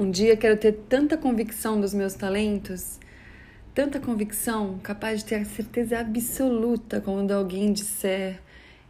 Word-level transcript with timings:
Um 0.00 0.10
dia 0.10 0.34
quero 0.34 0.56
ter 0.56 0.72
tanta 0.88 1.14
convicção 1.14 1.78
dos 1.78 1.92
meus 1.92 2.14
talentos, 2.14 2.98
tanta 3.74 4.00
convicção, 4.00 4.78
capaz 4.78 5.18
de 5.18 5.26
ter 5.26 5.34
a 5.34 5.44
certeza 5.44 5.98
absoluta 5.98 7.02
quando 7.02 7.32
alguém 7.32 7.70
disser: 7.70 8.40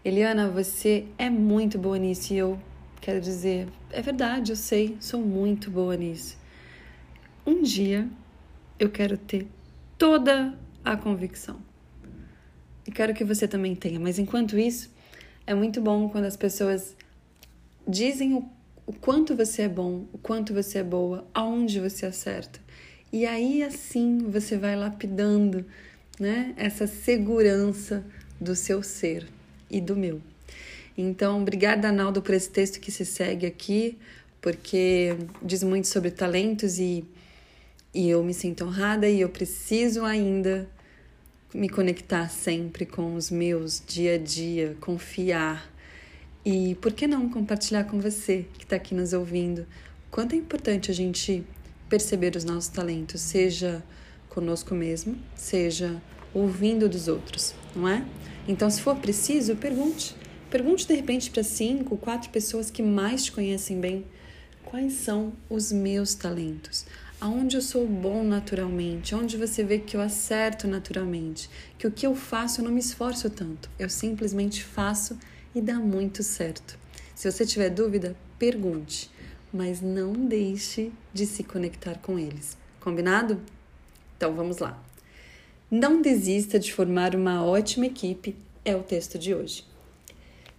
Eliana, 0.05 0.49
você 0.49 1.07
é 1.19 1.29
muito 1.29 1.77
boa 1.81 1.99
nisso. 1.99 2.33
E 2.33 2.39
eu 2.39 2.61
quero 3.01 3.21
dizer: 3.21 3.67
é 3.91 4.01
verdade, 4.01 4.53
eu 4.53 4.57
sei, 4.57 4.97
sou 5.01 5.21
muito 5.21 5.69
boa 5.69 5.97
nisso. 5.97 6.39
Um 7.45 7.61
dia 7.61 8.09
eu 8.79 8.89
quero 8.89 9.19
ter 9.19 9.49
toda 9.99 10.57
a 10.85 10.97
convicção. 10.97 11.59
E 12.87 12.93
quero 12.93 13.15
que 13.15 13.25
você 13.25 13.49
também 13.49 13.75
tenha, 13.75 13.99
mas 13.99 14.21
enquanto 14.21 14.57
isso, 14.57 14.89
é 15.45 15.57
muito 15.57 15.81
bom 15.81 16.09
quando 16.09 16.27
as 16.27 16.37
pessoas 16.37 16.97
dizem 17.85 18.33
o, 18.35 18.49
o 18.91 18.93
quanto 18.93 19.37
você 19.37 19.63
é 19.63 19.69
bom, 19.69 20.05
o 20.13 20.19
quanto 20.19 20.53
você 20.53 20.79
é 20.79 20.83
boa, 20.83 21.25
aonde 21.33 21.79
você 21.79 22.07
acerta. 22.07 22.59
E 23.13 23.25
aí 23.25 23.63
assim 23.63 24.19
você 24.29 24.59
vai 24.59 24.75
lapidando, 24.75 25.65
né, 26.19 26.53
essa 26.57 26.89
segurança 26.89 28.05
do 28.41 28.57
seu 28.57 28.83
ser 28.83 29.29
e 29.71 29.81
do 29.81 29.95
meu. 29.95 30.21
Então, 30.99 31.41
obrigada, 31.41 31.89
Analdo, 31.89 32.21
por 32.21 32.35
esse 32.35 32.51
texto 32.51 32.81
que 32.81 32.91
se 32.91 33.07
segue 33.07 33.47
aqui, 33.47 33.97
porque 34.41 35.17
diz 35.41 35.63
muito 35.63 35.87
sobre 35.87 36.11
talentos 36.11 36.81
e, 36.81 37.05
e 37.95 38.11
eu 38.11 38.25
me 38.25 38.35
sinto 38.35 38.65
honrada 38.65 39.09
e 39.09 39.21
eu 39.21 39.29
preciso 39.29 40.05
ainda 40.05 40.69
me 41.55 41.69
conectar 41.69 42.29
sempre 42.29 42.85
com 42.85 43.15
os 43.15 43.31
meus 43.31 43.81
dia 43.87 44.17
a 44.17 44.19
dia, 44.19 44.77
confiar. 44.81 45.70
E 46.45 46.75
por 46.77 46.93
que 46.93 47.07
não 47.07 47.29
compartilhar 47.29 47.85
com 47.85 48.01
você 48.01 48.47
que 48.55 48.65
está 48.65 48.77
aqui 48.77 48.95
nos 48.95 49.13
ouvindo? 49.13 49.67
Quanto 50.11 50.35
é 50.35 50.37
importante 50.37 50.91
a 50.91 50.95
gente 50.95 51.45
perceber 51.89 52.35
os 52.37 52.45
nossos 52.45 52.69
talentos, 52.69 53.21
seja 53.21 53.83
conosco 54.29 54.75
mesmo, 54.75 55.19
seja 55.35 56.01
ouvindo 56.33 56.89
dos 56.89 57.09
outros, 57.09 57.55
não 57.75 57.89
é? 57.89 58.05
Então, 58.49 58.71
se 58.71 58.81
for 58.81 58.97
preciso, 58.97 59.57
pergunte. 59.57 60.15
Pergunte 60.49 60.87
de 60.87 60.95
repente 60.95 61.31
para 61.31 61.43
cinco, 61.43 61.97
quatro 61.97 62.31
pessoas 62.31 62.71
que 62.71 62.83
mais 62.83 63.25
te 63.25 63.33
conhecem 63.33 63.81
bem 63.81 64.05
quais 64.65 64.93
são 64.95 65.33
os 65.49 65.73
meus 65.73 66.15
talentos, 66.15 66.87
aonde 67.21 67.57
eu 67.57 67.63
sou 67.63 67.87
bom 67.87 68.23
naturalmente, 68.23 69.15
onde 69.15 69.37
você 69.37 69.65
vê 69.65 69.79
que 69.79 69.97
eu 69.97 70.01
acerto 70.01 70.69
naturalmente, 70.69 71.51
que 71.77 71.87
o 71.87 71.91
que 71.91 72.07
eu 72.07 72.15
faço 72.15 72.61
eu 72.61 72.65
não 72.65 72.73
me 72.73 72.81
esforço 72.81 73.29
tanto, 73.29 73.69
eu 73.79 73.91
simplesmente 73.91 74.63
faço 74.63 75.19
e 75.55 75.61
dá 75.61 75.75
muito 75.75 76.23
certo. 76.23 76.79
Se 77.15 77.31
você 77.31 77.45
tiver 77.45 77.71
dúvida, 77.71 78.17
pergunte, 78.39 79.11
mas 79.53 79.81
não 79.81 80.13
deixe 80.13 80.93
de 81.13 81.27
se 81.27 81.43
conectar 81.43 81.99
com 81.99 82.19
eles. 82.19 82.57
Combinado? 82.81 83.41
Então 84.17 84.35
vamos 84.35 84.59
lá. 84.59 84.83
Não 85.71 86.01
desista 86.03 86.59
de 86.59 86.73
formar 86.73 87.15
uma 87.15 87.45
ótima 87.45 87.87
equipe, 87.87 88.35
é 88.65 88.75
o 88.75 88.83
texto 88.83 89.19
de 89.19 89.35
hoje. 89.35 89.65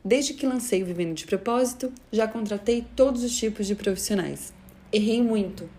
Desde 0.03 0.33
que 0.33 0.45
lancei 0.45 0.81
o 0.81 0.85
Vivendo 0.85 1.13
de 1.13 1.25
Propósito, 1.25 1.91
já 2.11 2.27
contratei 2.27 2.85
todos 2.95 3.23
os 3.23 3.37
tipos 3.37 3.67
de 3.67 3.75
profissionais. 3.75 4.53
Errei 4.91 5.21
muito 5.21 5.69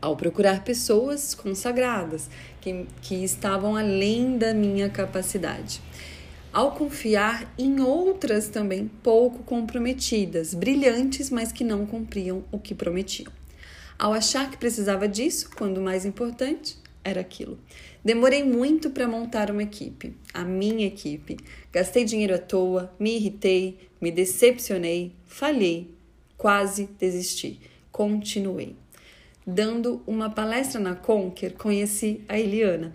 ao 0.00 0.16
procurar 0.16 0.64
pessoas 0.64 1.34
consagradas 1.34 2.28
que, 2.60 2.86
que 3.02 3.24
estavam 3.24 3.76
além 3.76 4.38
da 4.38 4.54
minha 4.54 4.88
capacidade. 4.88 5.80
Ao 6.52 6.72
confiar 6.72 7.52
em 7.58 7.80
outras 7.80 8.48
também 8.48 8.90
pouco 9.02 9.42
comprometidas, 9.42 10.54
brilhantes, 10.54 11.30
mas 11.30 11.52
que 11.52 11.62
não 11.62 11.84
cumpriam 11.84 12.42
o 12.50 12.58
que 12.58 12.74
prometiam. 12.74 13.30
Ao 13.98 14.14
achar 14.14 14.50
que 14.50 14.56
precisava 14.56 15.06
disso, 15.06 15.50
quando 15.56 15.80
mais 15.80 16.06
importante 16.06 16.78
era 17.04 17.20
aquilo. 17.20 17.58
Demorei 18.02 18.42
muito 18.42 18.90
para 18.90 19.06
montar 19.06 19.50
uma 19.50 19.62
equipe, 19.62 20.16
a 20.32 20.42
minha 20.42 20.86
equipe. 20.86 21.36
Gastei 21.70 22.04
dinheiro 22.04 22.34
à 22.34 22.38
toa, 22.38 22.94
me 22.98 23.16
irritei, 23.16 23.78
me 24.00 24.10
decepcionei, 24.10 25.12
falhei, 25.26 25.90
quase 26.36 26.88
desisti. 26.98 27.60
Continuei. 27.92 28.74
Dando 29.46 30.02
uma 30.06 30.30
palestra 30.30 30.80
na 30.80 30.94
Conquer, 30.94 31.52
conheci 31.52 32.22
a 32.28 32.38
Eliana. 32.38 32.94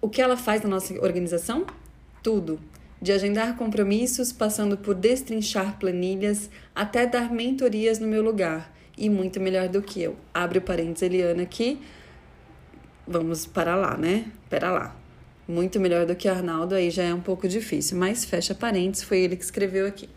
O 0.00 0.08
que 0.08 0.22
ela 0.22 0.36
faz 0.36 0.62
na 0.62 0.68
nossa 0.68 0.94
organização? 1.02 1.66
Tudo. 2.22 2.60
De 3.00 3.12
agendar 3.12 3.56
compromissos, 3.56 4.32
passando 4.32 4.76
por 4.76 4.94
destrinchar 4.94 5.78
planilhas, 5.78 6.50
até 6.74 7.06
dar 7.06 7.32
mentorias 7.32 7.98
no 7.98 8.06
meu 8.06 8.22
lugar. 8.22 8.74
E 8.96 9.08
muito 9.08 9.40
melhor 9.40 9.68
do 9.68 9.80
que 9.80 10.02
eu. 10.02 10.16
Abre 10.34 10.58
o 10.58 10.62
parênteses, 10.62 11.02
Eliana, 11.02 11.42
aqui 11.42 11.80
vamos 13.10 13.44
para 13.44 13.74
lá, 13.74 13.96
né? 13.96 14.26
Pera 14.48 14.70
lá. 14.70 14.96
Muito 15.48 15.80
melhor 15.80 16.06
do 16.06 16.14
que 16.14 16.28
Arnaldo, 16.28 16.76
aí 16.76 16.90
já 16.90 17.02
é 17.02 17.12
um 17.12 17.20
pouco 17.20 17.48
difícil, 17.48 17.98
mas 17.98 18.24
fecha 18.24 18.54
parênteses, 18.54 19.02
foi 19.02 19.18
ele 19.18 19.34
que 19.34 19.42
escreveu 19.42 19.84
aqui. 19.84 20.08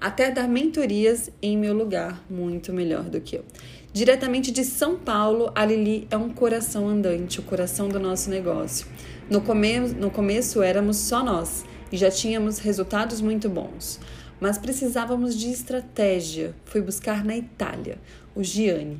Até 0.00 0.30
dar 0.30 0.48
mentorias 0.48 1.30
em 1.42 1.58
meu 1.58 1.74
lugar, 1.74 2.24
muito 2.30 2.72
melhor 2.72 3.04
do 3.04 3.20
que 3.20 3.36
eu. 3.36 3.44
Diretamente 3.92 4.50
de 4.50 4.64
São 4.64 4.96
Paulo, 4.96 5.52
a 5.54 5.64
Lili 5.64 6.06
é 6.10 6.16
um 6.16 6.30
coração 6.30 6.88
andante, 6.88 7.40
o 7.40 7.42
coração 7.42 7.88
do 7.88 8.00
nosso 8.00 8.30
negócio. 8.30 8.86
No, 9.28 9.40
come 9.40 9.78
no 9.80 10.10
começo 10.10 10.62
éramos 10.62 10.96
só 10.96 11.22
nós 11.22 11.64
e 11.92 11.96
já 11.96 12.10
tínhamos 12.10 12.58
resultados 12.58 13.20
muito 13.20 13.48
bons, 13.48 14.00
mas 14.40 14.56
precisávamos 14.56 15.36
de 15.36 15.50
estratégia. 15.50 16.54
Fui 16.64 16.80
buscar 16.80 17.24
na 17.24 17.36
Itália 17.36 17.98
o 18.34 18.42
Gianni 18.42 18.98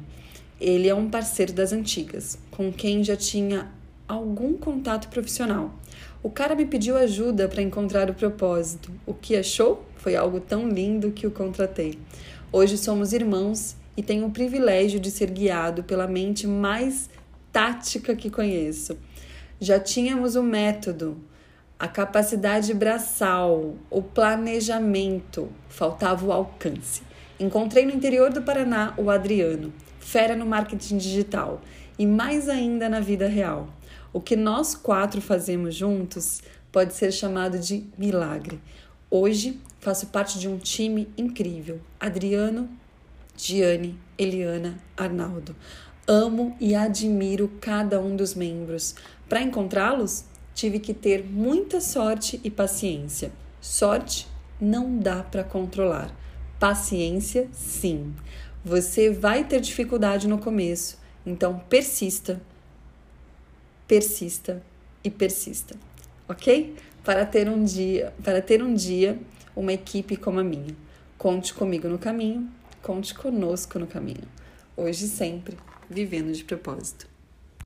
ele 0.61 0.89
é 0.89 0.95
um 0.95 1.09
parceiro 1.09 1.55
das 1.55 1.73
antigas, 1.73 2.39
com 2.51 2.71
quem 2.71 3.03
já 3.03 3.17
tinha 3.17 3.73
algum 4.11 4.55
contato 4.55 5.09
profissional. 5.09 5.73
O 6.23 6.31
cara 6.31 6.55
me 6.55 6.67
pediu 6.67 6.97
ajuda 6.97 7.49
para 7.49 7.63
encontrar 7.63 8.11
o 8.11 8.15
propósito. 8.15 8.91
O 9.07 9.15
que 9.15 9.37
achou 9.37 9.87
foi 9.97 10.17
algo 10.17 10.41
tão 10.41 10.69
lindo 10.69 11.13
que 11.13 11.27
o 11.27 11.31
contratei. 11.31 11.99
Hoje 12.53 12.77
somos 12.77 13.13
irmãos 13.13 13.77
e 13.97 14.03
tenho 14.03 14.27
o 14.27 14.31
privilégio 14.31 14.99
de 14.99 15.11
ser 15.11 15.31
guiado 15.31 15.85
pela 15.85 16.07
mente 16.07 16.47
mais 16.47 17.09
tática 17.53 18.15
que 18.17 18.29
conheço. 18.31 18.99
Já 19.61 19.79
tínhamos 19.79 20.37
o 20.37 20.43
método, 20.43 21.19
a 21.79 21.87
capacidade 21.87 22.75
braçal, 22.75 23.77
o 23.89 24.03
planejamento, 24.03 25.49
faltava 25.69 26.27
o 26.27 26.33
alcance. 26.33 27.03
Encontrei 27.39 27.87
no 27.87 27.93
interior 27.93 28.33
do 28.33 28.43
Paraná 28.43 28.93
o 28.99 29.09
Adriano 29.09 29.73
fera 30.11 30.35
no 30.35 30.45
marketing 30.45 30.97
digital 30.97 31.61
e 31.97 32.05
mais 32.05 32.49
ainda 32.49 32.89
na 32.89 32.99
vida 32.99 33.29
real. 33.29 33.69
O 34.13 34.21
que 34.21 34.35
nós 34.35 34.75
quatro 34.75 35.21
fazemos 35.21 35.75
juntos 35.75 36.43
pode 36.73 36.95
ser 36.95 37.13
chamado 37.13 37.59
de 37.59 37.85
milagre. 37.97 38.61
Hoje 39.09 39.61
faço 39.79 40.09
parte 40.09 40.39
de 40.39 40.49
um 40.49 40.59
time 40.59 41.09
incrível: 41.17 41.81
Adriano, 41.99 42.69
Gianni, 43.37 43.99
Eliana, 44.19 44.79
Arnaldo. 44.97 45.55
Amo 46.09 46.57
e 46.61 46.75
admiro 46.75 47.49
cada 47.61 48.01
um 48.01 48.17
dos 48.17 48.35
membros. 48.35 48.97
Para 49.29 49.43
encontrá-los, 49.43 50.25
tive 50.55 50.81
que 50.81 50.93
ter 50.93 51.25
muita 51.25 51.81
sorte 51.81 52.41
e 52.43 52.51
paciência. 52.51 53.31
Sorte 53.61 54.27
não 54.61 54.99
dá 54.99 55.23
para 55.23 55.45
controlar. 55.45 56.13
Paciência, 56.59 57.49
sim. 57.53 58.13
Você 58.65 59.11
vai 59.11 59.45
ter 59.45 59.61
dificuldade 59.61 60.27
no 60.27 60.39
começo, 60.39 60.99
então 61.25 61.61
persista, 61.69 62.41
persista 63.91 64.63
e 65.03 65.11
persista, 65.11 65.75
ok? 66.29 66.77
Para 67.03 67.27
ter 67.27 67.49
um 67.49 67.65
dia, 67.65 68.15
para 68.23 68.41
ter 68.41 68.63
um 68.63 68.73
dia 68.73 69.19
uma 69.57 69.73
equipe 69.73 70.17
como 70.17 70.39
a 70.39 70.45
minha. 70.45 70.77
Conte 71.19 71.53
comigo 71.53 71.89
no 71.89 71.99
caminho, 71.99 72.49
conte 72.81 73.13
conosco 73.13 73.81
no 73.81 73.89
caminho. 73.89 74.29
Hoje 74.77 75.09
sempre, 75.09 75.59
vivendo 75.91 76.31
de 76.31 76.45
propósito. 76.45 77.10